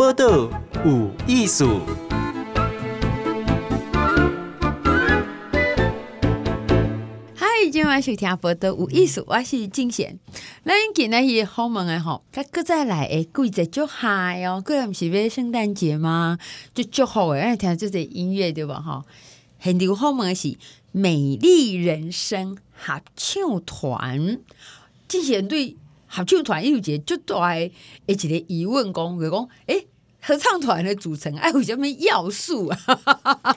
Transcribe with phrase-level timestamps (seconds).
[0.00, 0.48] 报道
[0.86, 1.82] 有艺术。
[7.34, 10.18] 嗨，今晚收听报道有艺术，我是静贤。
[10.64, 16.38] 咱今日是好问的吼，他搁再来诶，季节就嗨哦，搁毋是要圣诞节吗？
[16.72, 18.80] 就祝福诶，爱听这些音乐对吧？
[18.80, 19.04] 吼，
[19.58, 20.56] 很牛好问的是
[20.92, 24.38] 美丽人生合唱团，
[25.06, 25.76] 静贤对。
[26.12, 27.70] 合唱团有一个最大诶
[28.06, 29.86] 一个疑问，讲就讲，诶，
[30.22, 33.56] 合唱团的组成哎有啥物要素啊？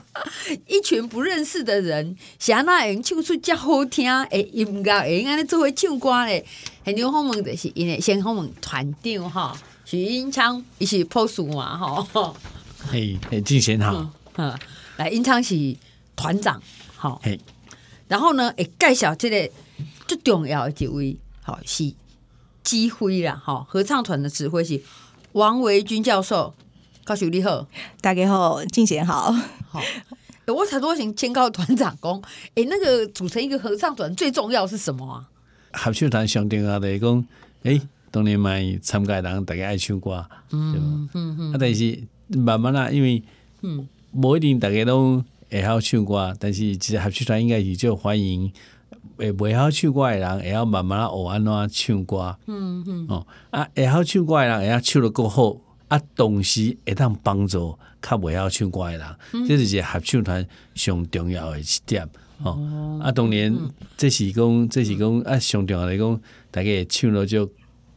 [0.66, 6.44] 一群不认识的人，谁那会唱出遮好听诶音乐，会安尼做伙唱歌咧？
[6.84, 12.36] 很牛好问的是因为先好问团长吼，许英昌，伊是破数嘛吼？
[12.90, 14.58] 嘿，嘿，静贤好，嗯，
[14.96, 15.76] 来英昌是
[16.16, 16.62] 团长，
[16.96, 17.38] 好，嘿，
[18.08, 19.50] 然后呢，会介绍这个
[20.06, 21.94] 最重要的一位，好是。
[22.62, 23.66] 指挥啦，吼！
[23.68, 24.80] 合唱团的指挥是
[25.34, 26.54] 王维军教授。
[27.02, 27.66] 高秀你好，
[28.00, 29.32] 大家好，静贤好。
[29.68, 29.82] 好，
[30.46, 32.22] 我才多想先告团长讲，
[32.54, 35.28] 哎、欸，那个组成一个合唱团最重要是什么啊？
[35.72, 37.26] 合唱团上重要的讲，
[37.64, 41.52] 哎、欸，当年嘛参加的人大家爱唱歌，嗯嗯嗯。
[41.52, 43.20] 啊，但是慢慢啦，因为
[43.62, 48.52] 嗯，不一定大家都会好唱歌，但是其实合唱团应该是就欢迎。
[49.16, 52.36] 会袂晓唱歌的人，会晓慢慢学安怎唱歌。
[52.46, 53.06] 嗯嗯。
[53.08, 55.56] 哦，啊，会晓唱歌的人，会晓唱得够好。
[55.88, 62.02] 啊，同时会当帮助较袂晓唱歌的人，嗯、这是一个合唱团上重要的一点。
[62.42, 63.56] 哦，哦啊，当然
[63.96, 67.48] 这是讲，这是讲啊，上重要来讲，大家唱了就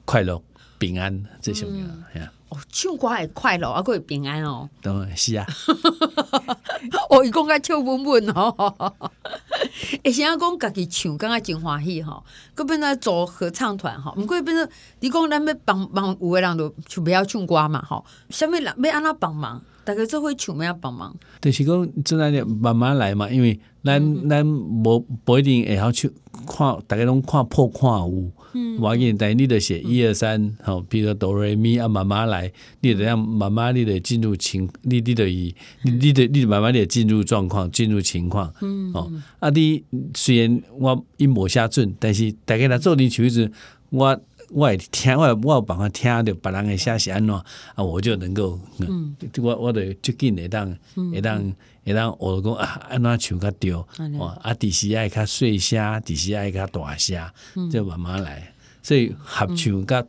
[0.03, 0.41] 快乐
[0.77, 1.85] 平安，最重要。
[2.13, 4.69] 嗯哦，唱歌会快乐，啊，会平安哦。
[4.81, 5.45] 当然是啊。
[7.09, 8.51] 哦，伊讲个唱稳稳哦。
[10.03, 12.23] 会，先要讲家己唱，感觉真欢喜吼。
[12.55, 14.67] 佮变做做合唱团吼，毋过变做
[15.01, 18.05] 你讲咱要帮忙，有个人就就不要唱歌嘛吼。
[18.29, 19.61] 啥物人要安怎帮忙？
[19.83, 21.15] 大家做伙唱要帮忙。
[21.41, 26.09] 就是讲，真系慢慢来嘛，因为咱咱无不一定会晓唱，
[26.47, 28.31] 看大家拢看破看有。
[28.53, 35.53] 嗯，我给你带，你得写一二三，好，比如说哆来咪啊，慢慢来，你得让慢慢你得进入情，你你得以，
[35.83, 39.83] 你你得你慢慢的进入状况，进入情况，嗯，哦，啊，你
[40.15, 43.51] 虽然我一无下准，但是大概来做你曲子，
[43.89, 44.19] 我
[44.49, 50.77] 我会听，我我有办法听着别人的写是安怎，啊，我就能够，嗯，我我得最近会当，
[51.11, 51.53] 会当
[51.83, 57.29] 会当学讲啊，安怎唱较对，哦，啊，第时爱较细声，第时爱较大声，
[57.69, 58.53] 就慢慢来。
[58.81, 60.05] 所以合唱甲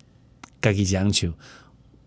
[0.62, 1.32] 家己这样唱，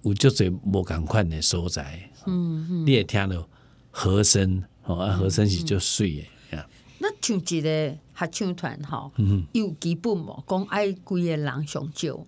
[0.03, 1.99] 有足侪无共款的所在。
[2.25, 3.45] 嗯嗯，你会听到
[3.89, 6.65] 和声，哦，啊，和声是足水的呀。
[6.99, 9.11] 那像一个合唱团吼，
[9.53, 10.43] 有基本无？
[10.47, 12.25] 讲爱几个人上少？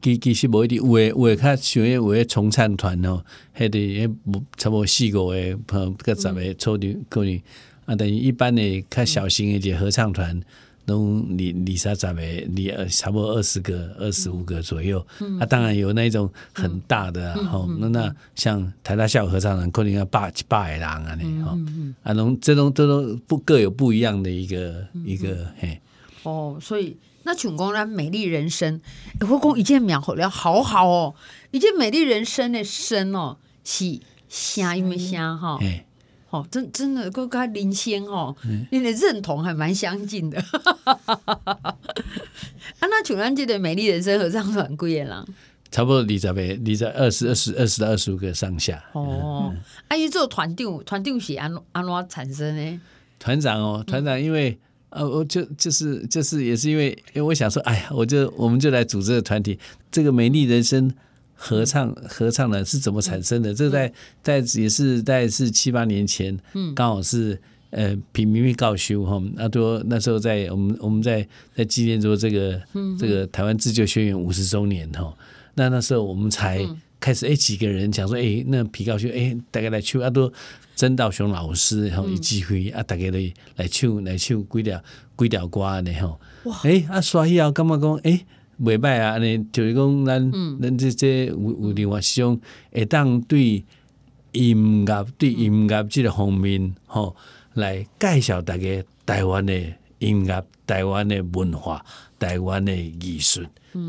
[0.00, 3.24] 其其实无一定，有诶有诶较像迄有诶重唱团吼，
[3.56, 4.08] 迄个诶
[4.56, 7.40] 差不多四五个，吼，个十个初中可能。
[7.84, 10.40] 啊，等于一般诶较小型诶一个合唱团。
[10.86, 12.22] 拢二二三十个，
[12.76, 15.04] 二差不多二十个、二十五个左右。
[15.20, 21.58] 嗯、啊，当然有那种很大的，吼、嗯，那、嗯、那像台大校合唱团，可能要百几百个人啊，呢，吼，
[22.02, 25.80] 啊，拢这种这种不各有不一样的一个、嗯、一个嘿。
[26.24, 28.80] 哦，所以那全公呢美丽人生，
[29.20, 31.14] 我讲一件描好了，好好哦，
[31.50, 35.58] 一件美丽人生的生哦，是声音的声哈。
[36.32, 38.34] 哦，真真的，跟跟林先哦，
[38.70, 40.42] 你的认同还蛮相近的。
[40.96, 41.76] 啊，
[42.80, 45.26] 那像咱这个美丽人生合唱团几个人？
[45.70, 48.82] 差不多二十个，二十二十二十二十到二十五个上下。
[48.92, 49.54] 哦，
[49.88, 52.80] 啊，伊做团长，团长是安安怎产生呢？
[53.18, 59.58] 团长哦，团长因为呃，我就就是就是也是因为，因为我想说，哎呀，我就我们就来组织个团体，
[59.90, 60.90] 这个美丽人生。
[61.44, 63.52] 合唱合唱呢是怎么产生的？
[63.52, 63.92] 嗯、这在
[64.22, 67.36] 在也是在是七八年前，嗯，刚好是
[67.70, 71.26] 呃平民命告休哈，那多那时候在我们我们在
[71.56, 75.12] 在纪念着这个、嗯、这个台湾自救宣言五十周年哈，
[75.54, 76.64] 那那时候我们才
[77.00, 80.32] 开始哎几个人讲说哎那皮告休哎大概来去阿多
[80.76, 84.80] 曾道雄老师然后一机会啊大家来来唱来唱几条
[85.18, 86.60] 几条歌呢吼，哇。
[86.62, 88.24] 哎啊刷以后干嘛讲哎。
[88.60, 89.12] 袂歹啊！
[89.12, 92.40] 安尼就是讲，咱咱即这有有另外一种
[92.70, 93.64] 会当对
[94.32, 97.14] 音乐、对音乐即个方面，吼，
[97.54, 99.54] 来介绍大家台湾的
[99.98, 101.84] 音乐、台湾的文化、
[102.22, 103.42] 台湾的艺术。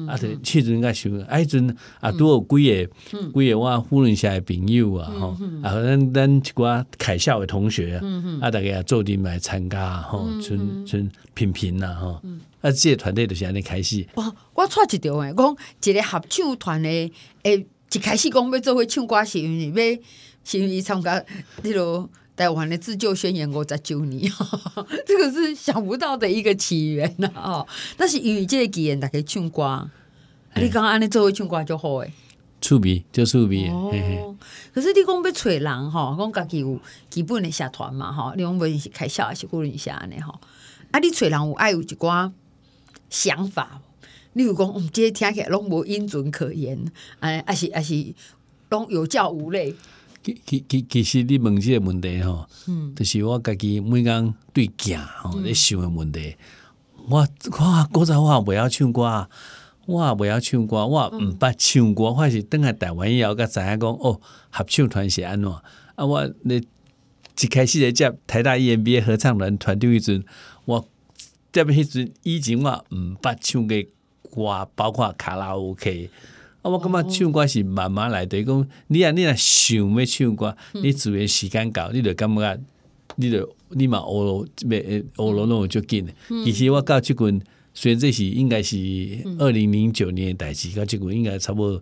[0.07, 2.89] 啊，对，迄阵应该想，啊，迄阵啊，拄有几个
[3.33, 8.01] 几个我夫人下的朋友啊，吼，啊，咱咱一寡凯校的同学啊，
[8.39, 10.57] 啊，大家也做阵来参加，吼，像
[10.87, 12.21] 像平平呐，吼。
[12.61, 14.07] 啊，即个团队就是安尼开始。
[14.15, 16.89] 哇，我错一条诶，讲一个合唱团的
[17.41, 20.01] 诶一开始讲要做会唱歌，是因为要
[20.45, 21.21] 是因为参加
[21.61, 24.31] 那个台湾的自救宣言五十周年，
[25.05, 27.67] 这个是想不到的一个起源呐哦。
[27.95, 29.91] 但是因为这个机缘，大家唱歌，啊、
[30.55, 32.11] 你刚刚安尼做会唱歌就好诶。
[32.59, 34.35] 趣味就趣味哦。
[34.73, 40.39] 可是你讲要找人吼，讲家己有基本的社团嘛吼，你讲无论是开销还是顾虑一下安尼吼，
[40.91, 42.31] 啊你找人有爱有一寡
[43.09, 43.81] 想法，
[44.33, 46.83] 你有讲，嗯，这听起来拢无音准可言，
[47.19, 48.13] 哎，还是还是
[48.69, 49.75] 拢有教无类。
[50.23, 56.35] 其其其其实你问即个问题吼，嗯，就是我家己每工对镜吼咧想的问题，
[56.97, 59.27] 嗯、我我古早我袂晓唱歌。
[59.85, 65.51] 我袂晓唱歌，我毋捌唱歌，我是等下台湾以后才知影讲哦，合唱团是安怎
[65.95, 66.05] 啊？
[66.05, 66.63] 我咧
[67.41, 70.23] 一开始咧接台大 EMBA 合唱团团长迄阵，
[70.63, 70.87] 我
[71.51, 73.77] 接迄阵以前我毋捌唱过
[74.33, 76.09] 歌，包括卡拉 OK
[76.63, 76.71] 啊。
[76.71, 82.59] 我感觉唱歌是慢慢来的，讲你啊，你若想要唱歌，你自然时间到，你就感觉
[83.17, 86.07] 你就你嘛学咯，咩学咯，拢有足紧。
[86.43, 87.39] 其实我到即阵。
[87.75, 88.77] 虽然这是应该是
[89.39, 91.81] 二零零九年诶代志，到即阵应该差不多。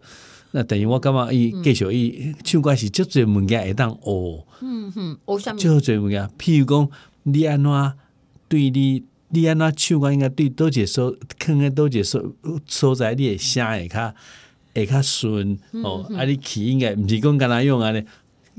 [0.52, 5.58] 那等于我感觉伊继续伊唱歌是足侪物件会当学，嗯哼，学啥物？
[5.58, 6.90] 足侪物件，譬如讲
[7.24, 7.94] 你安怎
[8.48, 12.24] 对你，你安怎唱歌应该对倒一个所，可能倒一个所
[12.66, 14.16] 所在，你的声会较
[14.74, 16.06] 会较顺哦。
[16.18, 18.04] 啊，你去应该毋是讲干那用安尼。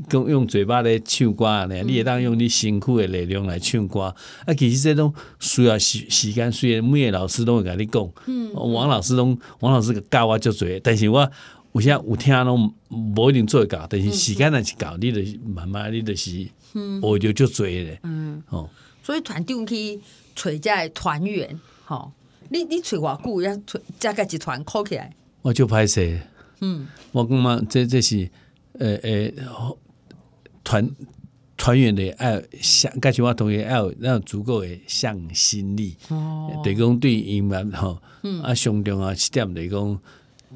[0.08, 4.04] 讲用嘴巴咧唱歌呢，你会当用你辛苦的力量来唱歌。
[4.46, 11.30] 啊，其实这种需要时时间，虽然每个老师都会甲你讲，嗯，王老师拢王老师教我足多，但是我
[11.72, 18.68] 有些有听拢无一定做会到，但是时间若是到，你就慢慢你就是学着足多咧，嗯，哦，
[19.02, 20.00] 所以团长去
[20.34, 22.10] 找遮团员，吼，
[22.48, 26.20] 你你找偌久要找加个一团考起来，我就歹势，
[26.60, 28.30] 嗯，我感觉这这是，
[28.78, 29.76] 呃呃。
[30.64, 30.88] 团
[31.56, 35.96] 团员的爱向，加上我同学要有那种足够的向心力。
[36.08, 38.00] 哦，对讲对音乐吼，
[38.44, 40.00] 啊，上重啊，是点来讲，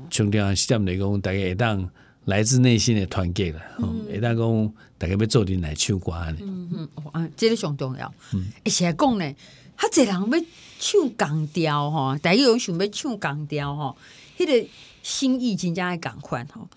[0.08, 1.90] 上重啊，是点来讲，大家会当
[2.26, 3.60] 来自内心的团结啦。
[3.78, 6.36] 吼，会当讲大家要做阵来唱歌呢。
[6.40, 8.14] 嗯嗯，啊，这个上重要。
[8.32, 9.34] 嗯，而且讲呢，
[9.76, 10.38] 他这人要
[10.78, 13.96] 唱港调吼，大家有想要唱港调吼，
[14.36, 14.68] 迄个
[15.02, 16.68] 心意真正爱共款吼。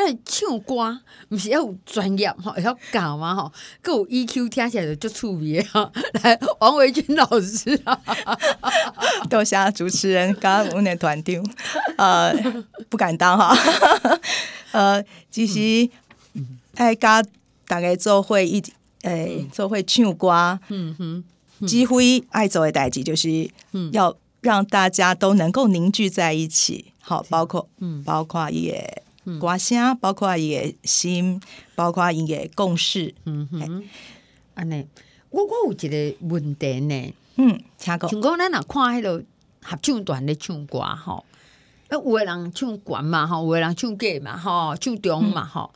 [0.00, 0.96] 那唱歌
[1.30, 5.90] 毋是要有专业哈，要教嘛吼，够有 EQ 听起来就足趣味吼。
[6.22, 7.76] 来，王维军老师，
[9.28, 11.44] 多谢主持人，刚刚我们的团长，
[11.98, 12.32] 呃，
[12.88, 13.52] 不敢当哈，
[14.70, 15.90] 呃，其实
[16.76, 17.20] 爱甲
[17.66, 18.62] 大家做会一，
[19.02, 19.10] 诶、
[19.40, 21.96] 欸，做会唱歌，嗯哼，几乎
[22.30, 23.50] 爱做的代志就是
[23.90, 29.02] 要让大家都能够凝聚在一起，好，包括，嗯，包括伊诶。
[29.38, 31.38] 歌声包括伊个心，
[31.74, 33.14] 包括伊个共识。
[33.26, 33.84] 嗯哼，
[34.54, 34.86] 安尼，
[35.28, 37.14] 我我有一个问题呢。
[37.36, 38.08] 嗯，请讲。
[38.08, 39.22] 像讲咱若看迄个
[39.62, 41.26] 合唱团咧唱歌吼，
[41.90, 45.70] 有诶人唱悬嘛吼，有诶人唱低嘛吼，唱中嘛吼。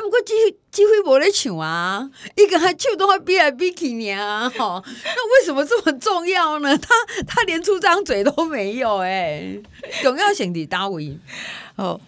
[0.00, 0.32] 啊，毋过机
[0.70, 4.82] 机会无咧唱啊，伊个人唱都会比来比去尔吼。
[5.04, 6.76] 那为什么这么重要呢？
[6.78, 6.88] 他
[7.26, 11.18] 他连出张嘴都没有诶、欸，重要性伫叨位
[11.76, 12.00] 哦。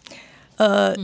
[0.56, 0.94] 呃，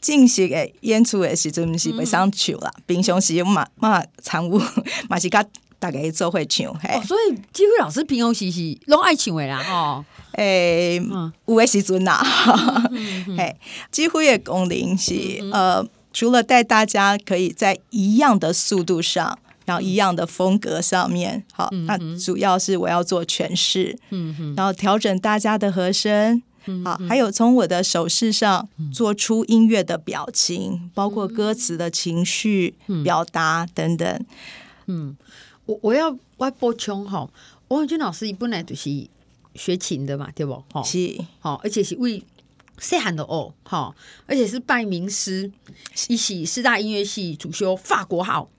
[0.00, 4.60] 正式诶演出诶时阵是袂使唱啦，嗯、平常时嘛嘛常务
[5.08, 5.44] 嘛是甲
[5.78, 7.02] 大家做伙唱，嘿、哦。
[7.04, 10.04] 所以机会老师平常时是拢爱唱诶啦，哦，
[10.34, 12.22] 诶、欸，嗯、有诶时阵啦，
[13.36, 13.56] 嘿，
[13.90, 15.14] 机会诶功能是
[15.52, 26.42] 呃，除了带大家可以在一样的速度上，然后一样的风格上面，好，那主要是我要做诠释，嗯哼，然后调整大家的和声。
[26.84, 34.24] 好，还有从我的手势上做出音乐的表情，包括歌词的情绪表达等等。
[34.86, 35.16] 嗯，
[35.66, 37.28] 我我要我要补充哈，
[37.66, 39.08] 王永军老师本来就是
[39.56, 40.62] 学琴的嘛，对不？
[40.72, 42.22] 哈，是，好，而且是为
[42.78, 43.94] 细汉的哦，哈，
[44.26, 45.50] 而且是拜名师，
[46.08, 48.50] 一起师大音乐系主修法国号，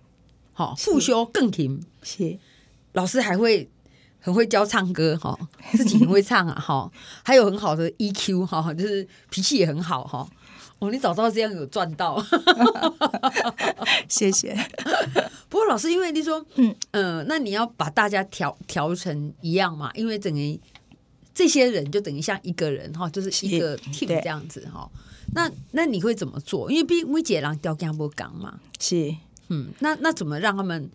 [0.54, 2.38] 好，副修钢琴，是，
[2.94, 3.70] 老师还会。
[4.26, 5.38] 很会教唱歌哈，
[5.74, 6.90] 自己很会唱啊哈，
[7.26, 10.26] 还有很好的 EQ 哈，就是脾气也很好哈。
[10.80, 12.24] 哦，你找到这样有赚到，
[14.08, 14.58] 谢谢。
[15.50, 19.92] 不过老师，因为你说，嗯嗯、呃，那你要把大家调调成一样嘛？
[19.94, 20.58] 因为等于
[21.34, 24.90] 这些人就等于像一个人哈，就是一个 team 这样子哈。
[25.34, 26.70] 那那你会怎么做？
[26.72, 29.16] 因为毕竟每一个人调讲不讲嘛，是
[29.48, 30.90] 嗯，那那怎么让他们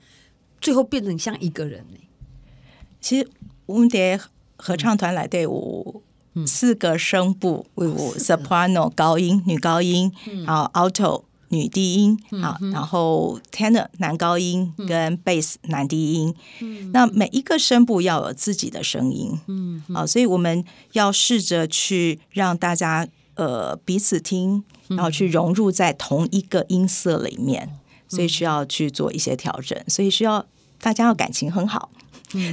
[0.60, 1.98] 最后变成像一个人呢？
[3.00, 3.28] 其实
[3.66, 4.20] 我们的
[4.56, 6.02] 合唱团来队伍
[6.46, 10.12] 四个声部，为我 soprano 高音女高音，
[10.46, 16.34] 然后 alto 女低音，好，然后 tenor 男高音跟 bass 男低音。
[16.92, 27.68] 那每一个声部要有自己的声音，嗯，好，所以我们要试着去让大家呃彼此听，然后去融入在同一个音色里面，
[28.08, 30.44] 所以需要去做一些调整，所以需要
[30.80, 31.90] 大家要感情很好，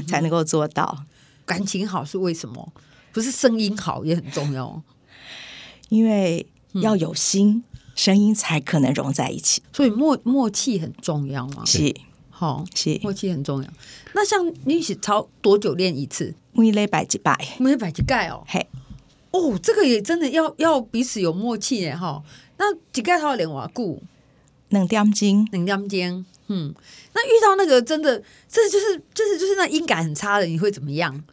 [0.07, 1.03] 才能够做到。
[1.45, 2.73] 感情好是为什么？
[3.11, 4.81] 不是声音好也很重要，
[5.89, 9.63] 因为要有心，嗯、声音才可能融在一起。
[9.73, 11.65] 所以默默契很重要嘛。
[11.65, 11.95] 是，
[12.29, 13.69] 好是默契很重要。
[14.13, 16.35] 那像你是操多久练一次？
[16.51, 18.43] 每礼拜一拜，每礼拜一盖哦。
[18.47, 18.67] 嘿，
[19.31, 22.21] 哦，这个也真的要要彼此有默契耶哈。
[22.57, 24.01] 那几盖他要练瓦固，
[24.69, 26.25] 两点钟，两点钟。
[26.47, 26.73] 嗯，
[27.13, 31.23] 那遇到那个真的，这就是就是就是那音感很差的，你会怎么样？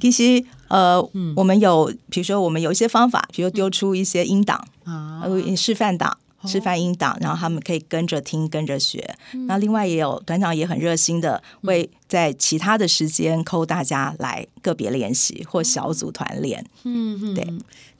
[0.00, 5.22] 其实，呃，嗯、我们有，比如说，我们有一些方法，比如丢出一些音档啊，
[5.56, 9.16] 示范档、示范音档，然后他们可以跟着听、跟着学。
[9.32, 16.64] 嗯、那另外也有团长也很热心的，会在其他的时间 call 大家来个别练习或小组团练。
[16.82, 17.46] 嗯嗯，对。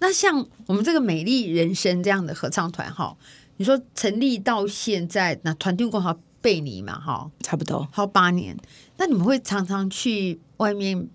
[0.01, 3.17] 那像我们这个美丽人生这样的合唱团，哈，
[3.59, 8.57] 你说成立到现在，那团队共好背你嘛，哈，差不多好八年。
[8.97, 11.09] 那你们会常常去外面？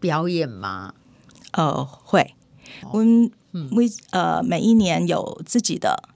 [0.00, 0.94] 表演吗？
[1.52, 2.34] 呃，会。
[2.92, 6.08] 我们每呃每一年有自己的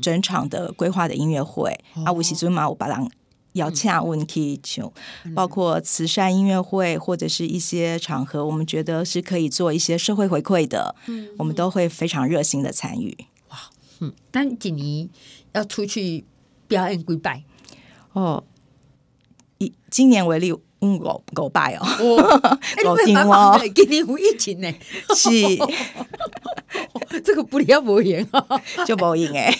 [0.00, 1.78] 整场的规划的音乐会。
[2.04, 3.10] 啊，我是尊马，我把人
[3.52, 4.92] 邀请问题就
[5.34, 13.16] 包括慈善音乐会或者是一些场合，我们觉得是可以做一些社会回馈的，嗯，我们都会非常热心的参与。
[13.50, 13.58] 哇，
[14.00, 15.08] 嗯，那今年
[15.52, 16.24] 要出去
[16.68, 17.42] 表演跪拜？
[18.12, 18.44] 哦，
[19.58, 20.54] 以今年为例。
[20.80, 21.86] 嗯，五五摆哦，
[22.84, 24.70] 五天哦， 今年有疫情呢，
[25.16, 25.30] 是，
[27.24, 28.44] 这个不要无言啊，
[28.86, 29.58] 就无言哎，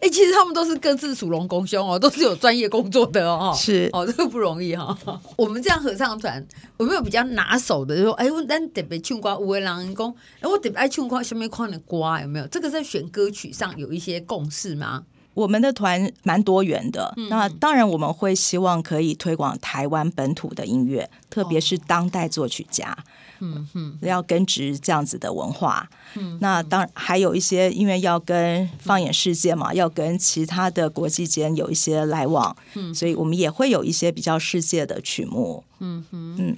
[0.00, 3.90] 哎，其实他们都是各自属龙公兄哦，都是有专业工作的哦，是。
[3.92, 4.96] 哦，这个不容易哈。
[5.36, 6.44] 我们这样合唱团，
[6.78, 7.94] 有没有比较拿手的？
[7.96, 12.46] 就说，哎，我咱特别唱歌，有的人讲，哎，我特别爱唱歌，什么款的歌有没有？
[12.46, 15.02] 这个在选歌曲上有一些共识吗？
[15.34, 22.96] 我们的团蛮多元的，嗯、那当然我们会希望可以推广台湾本土的音乐，特别是当代作曲家，
[23.40, 25.88] 嗯嗯，要根植这样子的文化。
[26.16, 36.56] 嗯，那当然还有一些，因为要跟放眼世界嘛，要跟其他的国际间有一些来往，嗯，所以我们也会有一些比较世界的曲目，嗯嗯，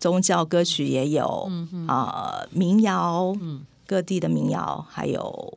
[0.00, 5.56] 宗教歌曲也有，嗯啊、呃，民谣，嗯，各地的民谣，还有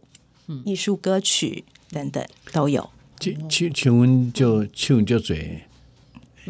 [0.64, 1.66] 艺术歌曲。
[1.92, 5.62] 等等都有，请请请问就唱就嘴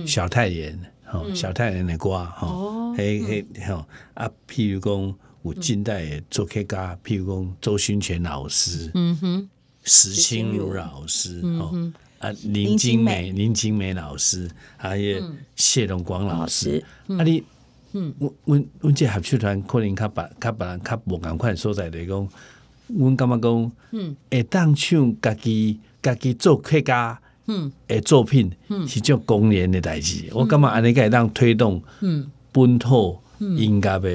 [0.06, 3.84] 小太阳，吼小太阳的歌，吼嘿嘿吼
[4.14, 9.50] 啊，譬如讲有近代的作曲家，譬如讲周勋全老师，嗯哼，
[9.84, 11.76] 石青如老师，吼
[12.20, 15.20] 啊林金美林金美老师，还有
[15.56, 17.44] 谢荣光老师，啊你，
[17.94, 22.30] 嗯，阮阮阮这合唱团可能较别较别人较无共款所在来讲。
[22.98, 30.26] 阮感觉讲，嗯，会当唱家己家己做客家，嗯，诶作品，嗯，是种公然的代志。
[30.32, 34.10] 我感觉安尼个会当推动，嗯，本土音乐的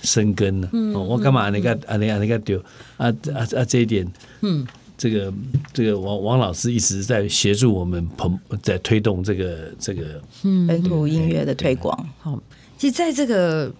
[0.00, 0.68] 生根呢。
[0.94, 2.56] 我感觉安尼个安尼安尼个对，
[2.96, 4.06] 啊啊啊这一点，
[4.42, 4.66] 嗯，
[4.96, 5.32] 这个
[5.72, 10.22] 这个王王老师一直在协助我们捧，在推动这个这个
[10.66, 12.08] 本土音乐的推广。
[12.18, 12.40] 好，
[12.76, 13.72] 其实在这个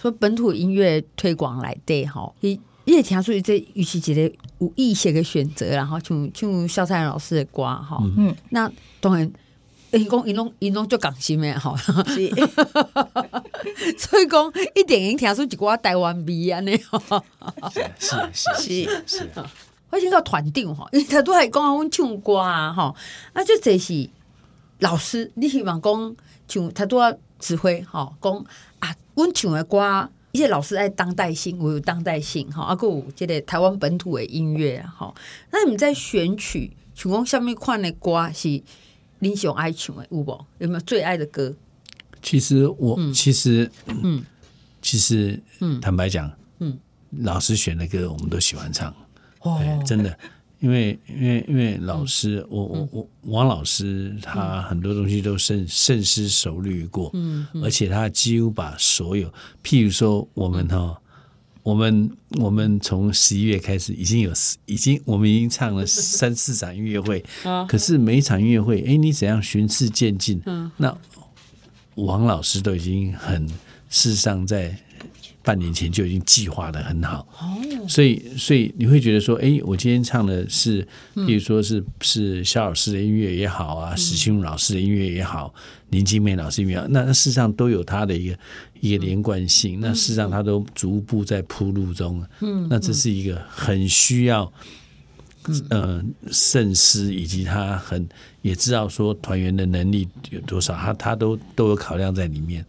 [0.00, 2.58] 说本土音乐推广来对哈，一。
[2.94, 4.22] 也听出这与其一个
[4.58, 9.28] 有意识的选择，然后像像萧灿老师的歌哈，嗯，那当然，
[9.90, 12.30] 因讲因拢因拢就讲心的吼，是。
[13.98, 16.84] 所以讲一定能听出一寡台湾味安尼，是
[17.98, 19.26] 是是是，
[19.90, 22.94] 我先到团长吼，因为他都还讲阮唱歌啊吼，
[23.32, 24.08] 啊就这是
[24.78, 26.16] 老师，你希望讲
[26.46, 28.32] 像他都要指挥吼，讲
[28.78, 30.08] 啊，阮唱的歌。
[30.36, 35.14] 一些老师爱当代性，我有当代性哈，啊，有这个台湾本土的音乐哈。
[35.50, 38.62] 那你们在选曲，请问下面款的歌是
[39.20, 40.44] 你喜欢爱唱的有无？
[40.58, 41.54] 有没有最爱的歌？
[42.20, 44.22] 其实我、嗯、其实嗯，
[44.82, 46.78] 其实嗯，坦白讲，嗯，
[47.20, 48.94] 老师选的歌我们都喜欢唱，
[49.40, 50.18] 哦，真的。
[50.60, 57.12] 因为因为因为老师，嗯、我我我王老师他很多东西都深深思熟虑过，
[57.62, 59.32] 而且他几乎把所有，
[59.62, 60.96] 譬如说我们哈，嗯、
[61.62, 64.32] 我们我们从十一月开始已经有
[64.64, 70.40] 已经我们已经唱了三四场音乐会， 啊、可是每一场音乐会，哎，你怎样循序渐进？
[70.46, 70.96] 嗯，那
[71.96, 73.46] 王老师都已经很
[73.90, 74.76] 事实上在。
[75.46, 77.28] 半年前就已经计划的很好。
[77.88, 80.84] 所以所以你会觉得说，哎，我今天唱的是，
[81.14, 85.54] 比如说是是萧老师的音乐也好啊，史清如老师的音乐也好，
[85.90, 88.38] 林金妹老师音乐，那那事实上都有它的一个
[88.80, 89.78] 一个连贯性。
[89.80, 92.26] 那事实上，它都逐步在铺路中。
[92.40, 94.52] 嗯，那这是一个很需要。
[95.70, 98.04] 呃，慎思以及他很
[98.42, 102.66] 也知道说团员的能力有多少，他他都都有考量在里面。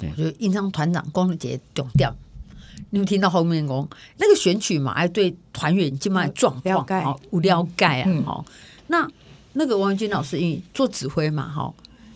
[0.00, 2.14] 我觉得印象团长光节重调，
[2.90, 3.88] 你们听到后面讲
[4.18, 8.52] 那个选曲嘛，哎对团员基本上状况好无了解啊，好、嗯。
[8.88, 9.08] 那
[9.52, 11.72] 那个王军老师因为做指挥嘛，哈，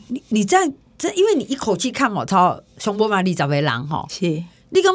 [0.08, 4.26] 你你在这，因为你一口气看我操熊波马利找为郎哈，是，
[4.70, 4.92] 你跟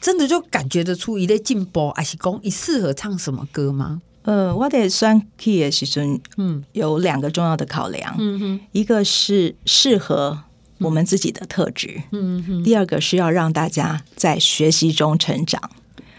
[0.00, 4.00] 真的就感觉得出一类进步，还是讲你适合唱什么歌吗？
[4.22, 10.38] 呃，我得选曲的时阵，嗯，有两个重要的考量，嗯哼，一个是适合
[10.80, 15.60] 我们自己的特质，嗯哼，第二个是要让大家在学习中成长，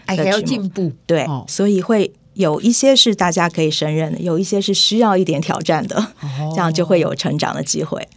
[0.06, 8.08] 还要进步，对，哦、所以会有一些是大家可以胜任的，有一些是需要一点挑战的，哦、这样就会有成长的机会。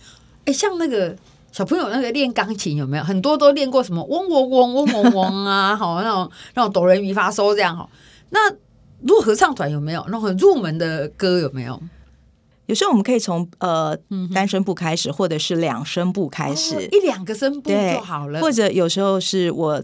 [0.46, 1.16] 哎，像那个
[1.52, 3.04] 小朋友那个练钢琴有没有？
[3.04, 7.90] 很多都练过什么嗡嗡嗡嗡嗡嗡啊， 好那种那种哆来咪发嗦这样哈，
[8.30, 8.40] 那。
[9.02, 11.80] 如果合唱团有没有那种很入门的歌有没有？
[12.68, 13.98] 有时候我们可以从呃
[14.34, 18.42] 单声部开始，或者是两声部开始，哦、一两个声部就好了。
[18.42, 19.84] 或者有时候是我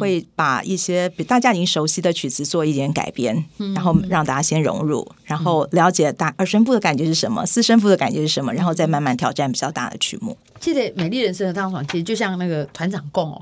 [0.00, 10.36] 会把一些比大家已经熟悉的曲子做一点改编，嗯、然后让大家先融入，然后了解大二声部的感觉是什么，四声部的感觉是什么，然后再慢慢挑战比较大的曲目。
[10.58, 13.40] 记得美丽人生的合唱团其实就像那个团长共哦。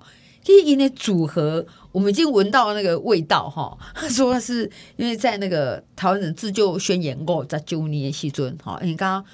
[0.49, 3.77] 第一呢，组合我们已经闻到那个味道哈。
[3.95, 4.63] 他 说是
[4.97, 9.25] 因为在那个台湾人自救宣言过在九年的时阵哈，你刚刚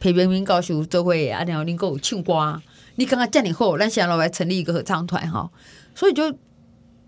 [0.00, 2.60] 陪别人告诉周慧啊，然后你给我唱歌，
[2.96, 5.48] 你刚刚叫你后，咱想老来成立一个合唱团哈，
[5.94, 6.36] 所以就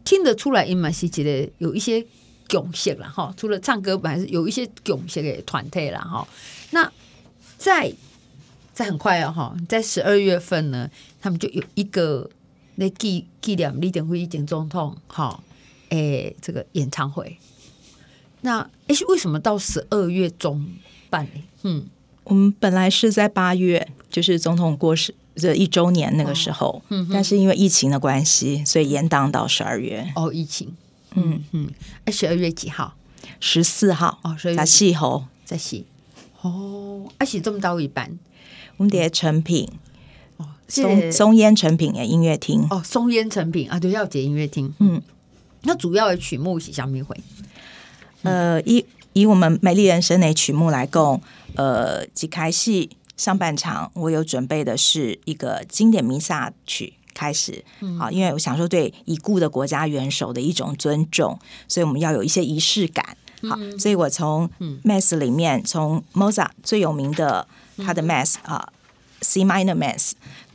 [0.04, 2.06] 听得出来，因嘛是觉得有一些
[2.48, 3.34] 共识了哈。
[3.36, 6.24] 除了唱歌，本来是有一些共识的团体了哈。
[6.70, 6.88] 那
[7.56, 7.92] 在
[8.72, 10.88] 在很快啊哈，在十二月份呢，
[11.20, 12.30] 他们就有一个。
[12.80, 15.42] 那纪纪念李登辉前总统哈，
[15.88, 17.36] 诶、欸，这个演唱会，
[18.42, 20.64] 那诶，是为什么到十二月中
[21.10, 21.42] 办呢？
[21.64, 21.86] 嗯，
[22.22, 30.12] 我们本来是在八月，就是总统过世这一周年那个时候，哦、嗯，但是因为疫情的关系，所以延档到十二月。
[30.14, 30.72] 哦，疫情，
[31.16, 31.68] 嗯嗯，
[32.04, 32.94] 哎，十二月几号？
[33.40, 34.20] 十四号。
[34.22, 35.84] 哦，所以在戏后，在戏。
[36.42, 38.16] 哦，而且这么到一半，
[38.76, 39.68] 我们得成品。
[40.68, 44.72] 松松烟成品的音乐厅哦，松烟成品啊，对，耀杰音乐厅。
[44.78, 45.02] 嗯，
[45.62, 47.16] 那主要的曲目是什么会？
[48.22, 51.20] 呃，以以我们美丽人生的曲目来供，
[51.56, 57.64] 呃，即开戏上半场，我有准备的是一个经典弥撒曲开始。
[57.80, 63.16] 嗯，啊，因为我想说对已故的国家元首的一种尊重，所以我们要有一些仪式感。
[63.42, 64.50] 好，所以我从
[64.84, 67.46] Mass 里面，从 Mozart 最有名的
[67.78, 68.68] 他的 Mass 啊
[69.20, 70.12] ，C minor Mass。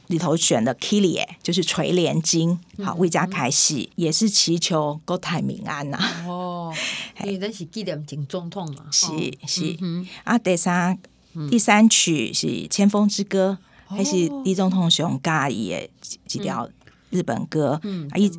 [0.07, 5.97] 里头选的 Kilie 就是垂帘经，好为家开戏，也是祈求国泰民安呐。
[6.27, 6.73] 哦，
[7.25, 8.85] 因为那是纪念前总统嘛。
[8.91, 9.07] 是
[9.47, 9.77] 是
[10.23, 10.97] 啊，第三
[11.49, 13.57] 第三曲是《千峰之歌》，
[13.95, 15.89] 还是李总统上介意的
[16.27, 16.69] 几条。
[17.13, 18.29] 日本歌，嗯，一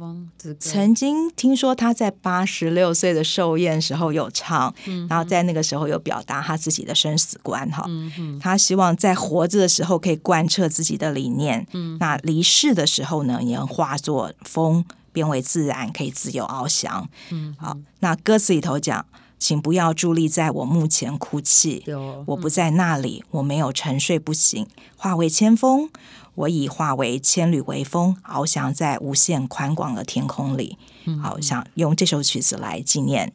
[0.59, 17.09] 曾经听说他在八十六岁的寿宴时候有唱，嗯、然后在那个时候有表达他自己的生死观哈，嗯嗯、他希望在活着的时候可以贯彻自己的理念，嗯、那离世的时候呢，也能化作风，变为自然，可以自由翱翔。
[17.31, 19.07] 嗯，好，那歌词里头讲，
[19.45, 25.91] 请不要伫立在我墓前哭泣，嗯、我不在那里，我没有沉睡不醒，化为千峰。
[26.35, 30.79] 我已化为千缕微风，翱翔在无限宽广的天空里。
[31.23, 33.35] 好想用这首曲子来纪念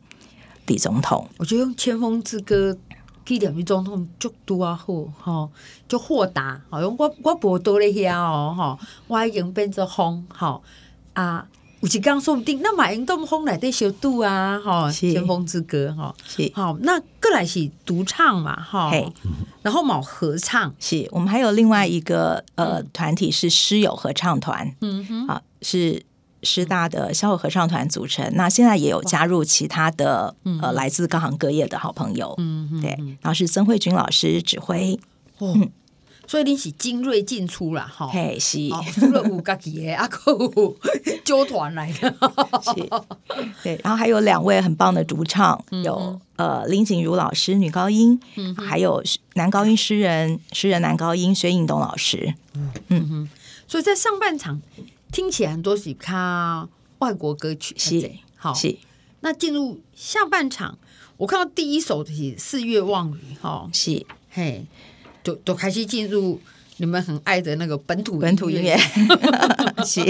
[0.65, 1.29] 李总统。
[1.37, 2.73] 我觉得用《千峰之歌》
[3.23, 5.47] 纪念李总统就多啊好哈，
[5.87, 6.59] 就豁达。
[6.71, 10.63] 好用我我不多了下哦哈，我已经变成风好
[11.13, 11.47] 啊。
[11.81, 16.51] 有一刚说不定那马云东风来对小度啊哈，《先锋之歌》哈是。
[16.53, 16.77] 好。
[16.81, 18.91] 那个来是独唱嘛哈。
[19.61, 26.01] 然后冇合唱，是我们还有另外一个呃团体是师友合唱团，嗯哼，啊是
[26.43, 28.29] 师大的校友合唱团组成。
[28.35, 34.97] 那现在也有加入其他的呃来自各行各业的好朋友，嗯哼，对，然后是曾慧君老师指挥，
[35.39, 35.69] 嗯，
[36.29, 40.37] 所以你是精锐进出了哈，嘿是，除了五个节阿哥
[41.25, 42.15] 揪团来的，
[43.63, 46.21] 对，然后还有两位很棒的主唱有。
[46.35, 52.71] 呃，林景如老师女高音，嗯、还有男高音诗人诗人男高音薛应东老师，嗯。
[52.89, 53.09] 嗯。
[53.09, 53.29] 哼，
[53.67, 54.61] 所以在上半场
[55.11, 58.53] 听起来很多是卡外国歌曲，是好。
[58.53, 58.77] 是。
[59.21, 60.77] 那进入下半场，
[61.17, 64.05] 我看到第一首是《四月望雨》哈，是。
[64.29, 64.65] 嘿，
[65.29, 66.39] 就就开始进入
[66.77, 68.77] 你们很爱的那个本土本土音乐，
[69.85, 70.01] 是。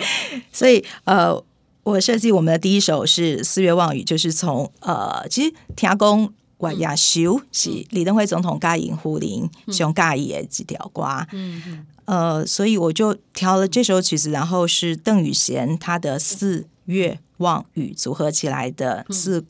[0.52, 1.42] 所以呃，
[1.82, 19.44] 我设计我们的第一首是《四月望雨》，就是从呃，其实听讲我也修是李登辉总统加银护林上介意的几条瓜，嗯嗯，呃，所以我就挑了这首曲子，然后是邓宇贤他的《四月望雨》组合起来的四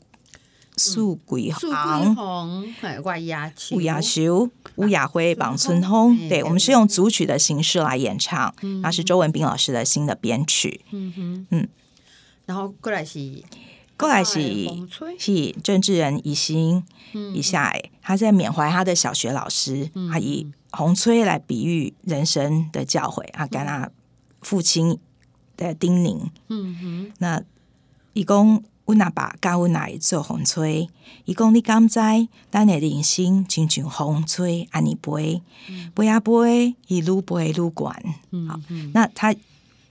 [0.77, 2.63] 素桂红，
[3.03, 11.67] 乌雅乌雅修乌雅辉绑春风，对，我们是用组曲的形式来演唱，那是周文斌老师的新的编曲，嗯哼，嗯，
[12.45, 13.43] 然后过来是。
[13.99, 14.39] 过来是
[15.17, 16.83] 是政治人一心
[17.33, 23.89] 一下哎，他在缅怀他的小学老师，他以红吹来比喻人生的教诲，他跟他
[24.43, 24.99] 父亲
[25.55, 26.29] 的叮咛。
[26.49, 27.41] 嗯哼，那
[28.13, 30.89] 伊讲阮阿爸教阮来做风吹，
[31.25, 31.99] 伊讲你敢知
[32.49, 35.43] 咱的人生亲像风吹安尼飞，
[35.95, 38.47] 飞啊飞，一路飞一路远。
[38.47, 38.59] 好，
[38.93, 39.35] 那他。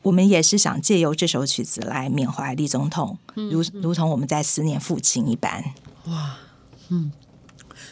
[0.03, 5.65] 我们也是想借由这首曲子来缅怀李总统，如如同我们在思念父亲一般。
[6.05, 6.39] 哇，
[6.91, 7.11] 嗯，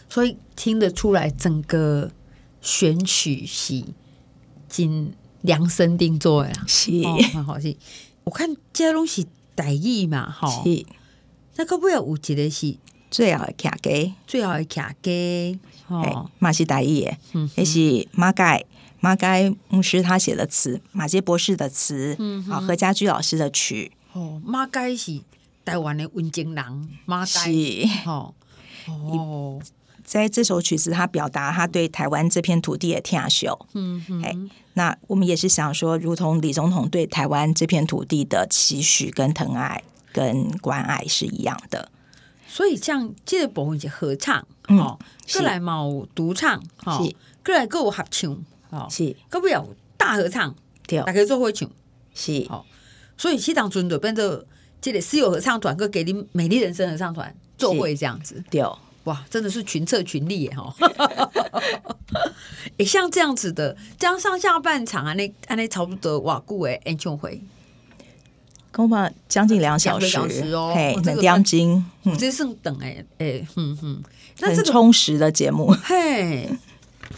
[0.09, 2.13] 所以听得出来，整个
[2.61, 3.83] 选曲是
[4.69, 6.93] 经量身定做呀，是，
[7.33, 7.77] 很好听。
[8.23, 10.85] 我看这东西台语嘛，吼，是。
[11.57, 12.77] 那可不要有一个是
[13.11, 18.65] 最后的客家，最后的客家，哦，嘛是台语的，嗯，也是马盖。
[19.01, 23.93] 马盖牧师他写的词，马杰博士的词，嗯，好，何家驹老师的曲。
[24.15, 25.21] 哦，马盖是
[25.63, 28.33] 台湾的文青人，马偕，哦，
[28.89, 29.61] 哦，
[30.05, 33.49] 在这首曲子，他表达他对台湾这片土地的疼惜。
[33.73, 41.91] 嗯嗯，那我们也是想说，如同李总统对台湾这片土地的期许、跟疼爱、跟关爱是一样的。
[42.47, 44.99] 所以像这个部分是合唱，哦，
[45.33, 47.05] 过来嘛有独唱，哦，
[47.45, 48.45] 过来有合唱。
[48.71, 49.65] 哦是，可不要
[49.97, 50.53] 大合唱，
[50.85, 51.71] 对，大家做会唱，
[52.13, 52.65] 是，哦，
[53.17, 54.45] 所以西塘村就变得
[54.81, 58.61] 这里私有合唱团，跟给你美丽人生合唱团做会这样子，对，
[59.05, 60.75] 哇，真的是群策群力耶哈，
[62.77, 67.41] 也 像这样子的，这样上下半场啊，那啊那差不多哇，顾诶演唱会，
[68.73, 70.17] 恐怕将近两小时
[70.53, 74.03] 哦，嘿，很点钟，嗯，这是等哎哎，嗯嗯，
[74.41, 76.45] 很充实的节目， 嘿，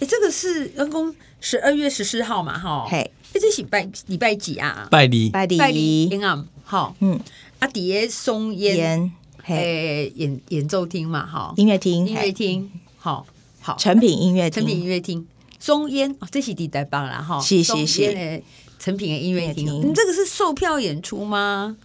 [0.01, 1.14] 哎，这个是恩公。
[1.38, 4.88] 十二月十四号嘛，哈，嘿，这是礼拜礼拜几啊？
[4.90, 7.20] 拜礼，拜礼，天啊，好，嗯，
[7.61, 9.12] 阿蝶松烟，
[9.49, 13.25] 嘿，演演奏厅嘛，哈，音乐厅，音乐厅，好
[13.61, 15.25] 好，成品音乐厅，诚品音乐厅，
[15.61, 18.43] 松烟，这是第台棒了哈，谢谢谢，
[18.81, 21.77] 成品的音乐厅，你这个是售票演出吗？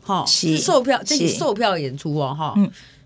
[0.00, 2.52] 好，是售票，这是售票演出哦，哈，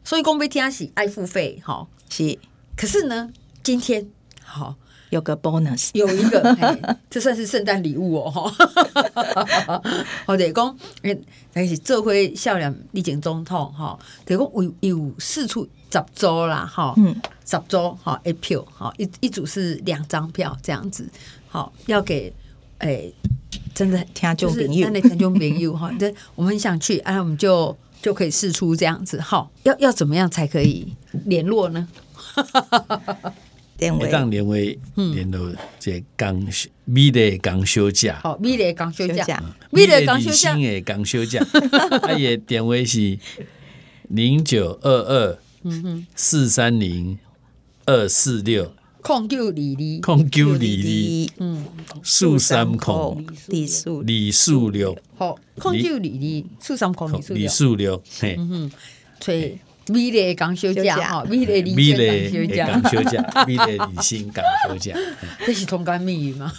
[0.03, 2.39] 所以公费听是爱付费，哈，是，
[2.75, 3.31] 可是呢，
[3.63, 4.11] 今天
[4.43, 4.75] 好。
[5.11, 6.57] 有个 bonus，有一个，
[7.09, 8.31] 这算是圣诞礼物哦！
[8.31, 9.83] 哈，
[10.27, 10.77] 好得，讲，
[11.53, 17.15] 但是这回笑脸立景总统哈，得讲有有四处十周啦，哈，嗯，
[17.45, 21.09] 十周哈一票，哈一一组是两张票这样子，
[21.49, 22.33] 好要给
[22.79, 23.15] 诶，
[23.75, 30.93] 真的听众朋友，听众朋友哈， 这我们很想去，啊，我们就就可以试出这样子，好，要要怎么样才可以
[31.25, 31.89] 联络呢？
[33.79, 36.41] 会当联为联络这刚
[36.85, 41.45] 美丽刚休假，好美丽刚休假，美丽刚休假的刚休假，
[42.03, 43.19] 他也点为是
[44.09, 45.39] 零九二二
[46.15, 47.19] 四三零
[47.85, 50.01] 二四六空九二二。
[50.01, 51.67] 空九二二嗯
[52.03, 54.97] 数三空李数李数六。
[55.17, 58.37] 好空九二二数三空李数六嘿。
[58.39, 58.71] 嗯
[59.21, 59.59] 对。
[59.89, 64.97] 美丽刚休假哈，美丽理性刚休假， 美丽理性刚休假，
[65.47, 66.53] 这是通关密语吗？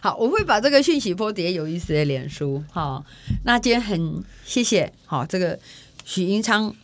[0.00, 3.02] 好，我会把这个讯息播叠有意思的脸书哈。
[3.44, 5.58] 那今天很谢谢好这个
[6.04, 6.74] 许英昌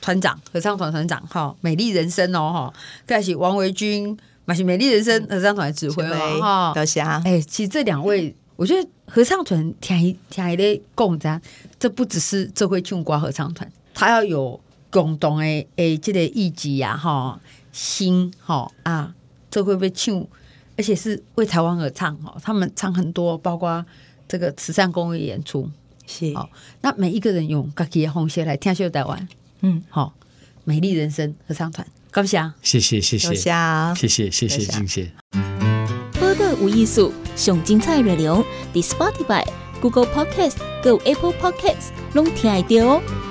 [0.00, 2.74] 团长合唱团团长哈，美丽人生哦哈，
[3.06, 7.20] 再是王维军，还是美丽人生合唱团指挥哦哈，多谢啊。
[7.24, 11.40] 哎，其实这两位，我觉得合唱团听一听一类共这
[11.78, 13.70] 这不只是这会唱歌合唱团。
[14.00, 14.58] 他要有
[14.88, 15.44] 共同的
[15.76, 17.38] 诶，这个意志呀，哈，
[17.70, 19.14] 心哈啊，
[19.50, 20.26] 这会不会唱，
[20.78, 22.34] 而且是为台湾而唱哈。
[22.42, 23.84] 他们唱很多，包括
[24.26, 25.70] 这个慈善公益演出，
[26.06, 26.48] 是好。
[26.80, 29.28] 那每一个人用自己的方式来听秀台湾，
[29.60, 30.14] 嗯，好，
[30.64, 35.10] 美丽人生合唱团，感谢，谢谢，谢谢，谢谢，谢谢，谢谢，谢谢。
[36.18, 39.46] 播的无艺术，上精彩内容，The Spotify。
[39.82, 43.29] Google Podcast、Go Apple Podcast 拢听得到哦。